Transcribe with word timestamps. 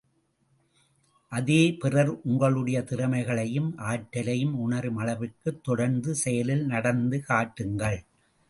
அதே 1.31 1.59
பிறர், 1.81 2.09
உங்களுடைய 2.23 2.77
திறமைகளையும் 2.81 3.69
ஆற்றலையும் 3.91 4.55
உணரும் 4.59 4.97
அளவிற்கு 4.97 5.51
தொடர்ந்து 5.61 6.13
செயலில் 6.15 6.65
நடந்து 6.65 7.19
காட்டுங்கள்! 7.23 8.01